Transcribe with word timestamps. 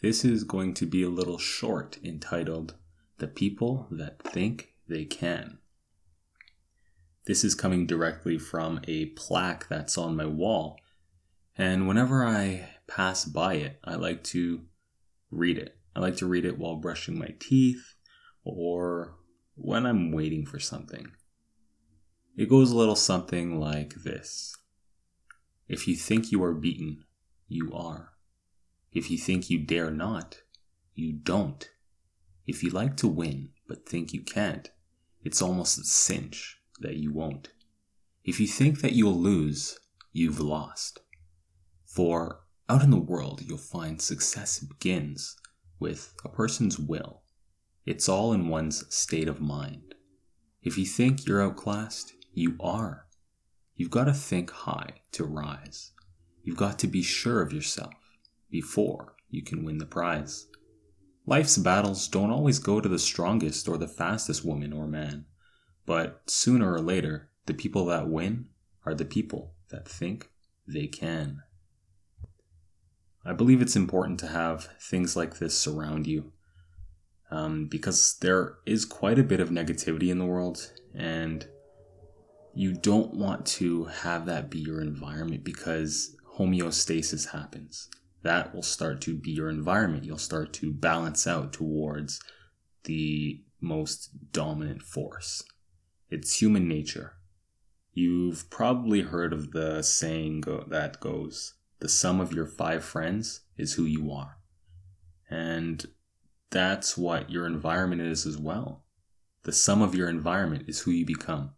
This 0.00 0.24
is 0.24 0.44
going 0.44 0.74
to 0.74 0.86
be 0.86 1.02
a 1.02 1.08
little 1.08 1.38
short 1.38 1.98
entitled 2.04 2.76
The 3.18 3.26
People 3.26 3.88
That 3.90 4.22
Think 4.22 4.74
They 4.88 5.04
Can. 5.04 5.58
This 7.26 7.42
is 7.42 7.56
coming 7.56 7.84
directly 7.84 8.38
from 8.38 8.80
a 8.86 9.06
plaque 9.06 9.66
that's 9.68 9.98
on 9.98 10.14
my 10.14 10.24
wall, 10.24 10.78
and 11.56 11.88
whenever 11.88 12.24
I 12.24 12.68
pass 12.86 13.24
by 13.24 13.54
it, 13.54 13.80
I 13.82 13.96
like 13.96 14.22
to 14.24 14.66
read 15.32 15.58
it. 15.58 15.76
I 15.96 16.00
like 16.00 16.16
to 16.18 16.26
read 16.26 16.44
it 16.44 16.58
while 16.58 16.76
brushing 16.76 17.18
my 17.18 17.34
teeth 17.40 17.96
or 18.44 19.16
when 19.56 19.84
I'm 19.84 20.12
waiting 20.12 20.46
for 20.46 20.60
something. 20.60 21.10
It 22.36 22.48
goes 22.48 22.70
a 22.70 22.76
little 22.76 22.94
something 22.94 23.58
like 23.58 23.94
this 24.04 24.54
If 25.66 25.88
you 25.88 25.96
think 25.96 26.30
you 26.30 26.40
are 26.44 26.54
beaten, 26.54 27.02
you 27.48 27.72
are. 27.74 28.12
If 28.92 29.10
you 29.10 29.18
think 29.18 29.50
you 29.50 29.58
dare 29.58 29.90
not, 29.90 30.42
you 30.94 31.12
don't. 31.12 31.68
If 32.46 32.62
you 32.62 32.70
like 32.70 32.96
to 32.98 33.08
win 33.08 33.50
but 33.68 33.86
think 33.86 34.12
you 34.12 34.22
can't, 34.22 34.70
it's 35.22 35.42
almost 35.42 35.78
a 35.78 35.84
cinch 35.84 36.58
that 36.80 36.96
you 36.96 37.12
won't. 37.12 37.50
If 38.24 38.40
you 38.40 38.46
think 38.46 38.80
that 38.80 38.94
you'll 38.94 39.18
lose, 39.18 39.78
you've 40.12 40.40
lost. 40.40 41.00
For 41.84 42.40
out 42.68 42.82
in 42.82 42.90
the 42.90 42.96
world, 42.96 43.42
you'll 43.42 43.58
find 43.58 44.00
success 44.00 44.58
begins 44.58 45.36
with 45.78 46.14
a 46.24 46.28
person's 46.28 46.78
will. 46.78 47.22
It's 47.84 48.08
all 48.08 48.32
in 48.32 48.48
one's 48.48 48.84
state 48.94 49.28
of 49.28 49.40
mind. 49.40 49.94
If 50.62 50.78
you 50.78 50.86
think 50.86 51.26
you're 51.26 51.42
outclassed, 51.42 52.14
you 52.32 52.56
are. 52.60 53.06
You've 53.76 53.90
got 53.90 54.04
to 54.04 54.14
think 54.14 54.50
high 54.50 55.02
to 55.12 55.24
rise. 55.24 55.92
You've 56.42 56.56
got 56.56 56.78
to 56.80 56.86
be 56.86 57.02
sure 57.02 57.42
of 57.42 57.52
yourself 57.52 57.92
before 58.50 59.14
you 59.30 59.42
can 59.42 59.64
win 59.64 59.78
the 59.78 59.86
prize. 59.86 60.46
Life's 61.26 61.58
battles 61.58 62.08
don't 62.08 62.30
always 62.30 62.58
go 62.58 62.80
to 62.80 62.88
the 62.88 62.98
strongest 62.98 63.68
or 63.68 63.76
the 63.76 63.88
fastest 63.88 64.44
woman 64.44 64.72
or 64.72 64.86
man, 64.86 65.26
but 65.84 66.22
sooner 66.26 66.72
or 66.72 66.80
later, 66.80 67.28
the 67.46 67.54
people 67.54 67.84
that 67.86 68.08
win 68.08 68.46
are 68.86 68.94
the 68.94 69.04
people 69.04 69.52
that 69.70 69.86
think 69.86 70.30
they 70.66 70.86
can. 70.86 71.42
I 73.24 73.34
believe 73.34 73.60
it's 73.60 73.76
important 73.76 74.18
to 74.20 74.28
have 74.28 74.70
things 74.80 75.16
like 75.16 75.38
this 75.38 75.58
surround 75.58 76.06
you 76.06 76.32
um, 77.30 77.66
because 77.66 78.16
there 78.20 78.54
is 78.64 78.86
quite 78.86 79.18
a 79.18 79.24
bit 79.24 79.40
of 79.40 79.50
negativity 79.50 80.08
in 80.08 80.18
the 80.18 80.24
world, 80.24 80.72
and 80.94 81.46
you 82.54 82.72
don't 82.72 83.12
want 83.12 83.44
to 83.44 83.84
have 83.84 84.24
that 84.26 84.48
be 84.48 84.60
your 84.60 84.80
environment 84.80 85.44
because 85.44 86.16
homeostasis 86.38 87.32
happens 87.32 87.90
that 88.22 88.54
will 88.54 88.62
start 88.62 89.00
to 89.02 89.14
be 89.14 89.30
your 89.30 89.48
environment. 89.48 90.04
You'll 90.04 90.18
start 90.18 90.52
to 90.54 90.72
balance 90.72 91.26
out 91.26 91.52
towards 91.52 92.20
the 92.84 93.42
most 93.60 94.32
dominant 94.32 94.82
force. 94.82 95.42
It's 96.10 96.40
human 96.40 96.68
nature. 96.68 97.14
You've 97.92 98.48
probably 98.50 99.02
heard 99.02 99.32
of 99.32 99.52
the 99.52 99.82
saying 99.82 100.42
go- 100.42 100.64
that 100.68 101.00
goes, 101.00 101.54
the 101.80 101.88
sum 101.88 102.20
of 102.20 102.32
your 102.32 102.46
five 102.46 102.84
friends 102.84 103.42
is 103.56 103.74
who 103.74 103.84
you 103.84 104.10
are. 104.10 104.38
And 105.30 105.84
that's 106.50 106.96
what 106.96 107.30
your 107.30 107.46
environment 107.46 108.00
is 108.02 108.26
as 108.26 108.38
well. 108.38 108.84
The 109.42 109.52
sum 109.52 109.82
of 109.82 109.94
your 109.94 110.08
environment 110.08 110.64
is 110.68 110.80
who 110.80 110.90
you 110.90 111.04
become. 111.04 111.52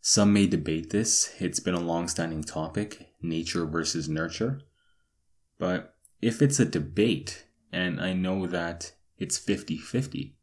Some 0.00 0.32
may 0.32 0.46
debate 0.46 0.90
this. 0.90 1.34
It's 1.38 1.60
been 1.60 1.74
a 1.74 1.80
long 1.80 2.08
standing 2.08 2.44
topic 2.44 3.08
nature 3.22 3.64
versus 3.64 4.08
nurture. 4.08 4.60
But 5.58 5.94
if 6.20 6.42
it's 6.42 6.60
a 6.60 6.64
debate 6.64 7.46
and 7.72 8.00
I 8.00 8.12
know 8.12 8.46
that 8.46 8.92
it's 9.18 9.38
50 9.38 9.76
50, 9.78 10.36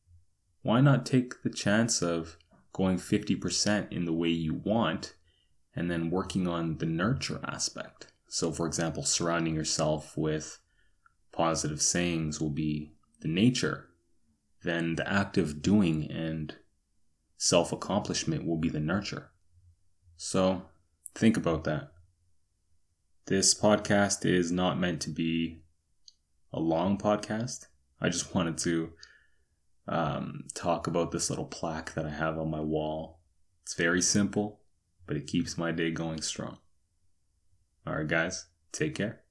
why 0.62 0.81
not 0.81 1.06
take 1.06 1.42
the 1.44 1.50
chance 1.50 2.02
of 2.02 2.38
going 2.73 2.98
50% 2.98 3.92
in 3.92 4.06
the 4.06 4.14
way 4.14 4.30
you 4.30 4.54
want 4.54 5.16
and 5.76 5.89
then 5.89 6.10
working 6.10 6.48
on 6.48 6.77
the 6.77 6.86
nurture 6.86 7.39
aspect? 7.44 8.08
So, 8.27 8.52
for 8.52 8.66
example, 8.66 9.04
surrounding 9.04 9.55
yourself 9.55 10.16
with 10.17 10.60
positive 11.32 11.82
sayings 11.82 12.39
will 12.39 12.49
be 12.49 12.93
the 13.22 13.28
nature, 13.28 13.89
then 14.64 14.95
the 14.95 15.11
act 15.11 15.38
of 15.38 15.61
doing 15.61 16.10
and 16.10 16.55
self 17.38 17.72
accomplishment 17.73 18.45
will 18.45 18.58
be 18.58 18.70
the 18.70 18.80
nurture. 18.80 19.32
So, 20.16 20.64
think 21.16 21.36
about 21.36 21.64
that. 21.66 21.92
This 23.27 23.54
podcast 23.54 24.26
is 24.26 24.52
not 24.52 24.80
meant 24.80 25.02
to 25.02 25.09
be 25.09 25.61
a 26.52 26.59
long 26.59 26.98
podcast. 26.98 27.67
I 27.99 28.09
just 28.09 28.33
wanted 28.36 28.58
to 28.59 28.93
um, 29.87 30.45
talk 30.54 30.87
about 30.87 31.11
this 31.11 31.30
little 31.30 31.45
plaque 31.45 31.93
that 31.93 32.05
I 32.05 32.10
have 32.10 32.37
on 32.37 32.49
my 32.49 32.61
wall. 32.61 33.20
It's 33.64 33.76
very 33.76 34.02
simple, 34.02 34.61
but 35.05 35.17
it 35.17 35.27
keeps 35.27 35.58
my 35.58 35.71
day 35.71 35.92
going 35.92 36.21
strong. 36.21 36.58
All 37.86 37.95
right, 37.95 38.08
guys, 38.08 38.48
take 38.71 38.95
care. 38.95 39.21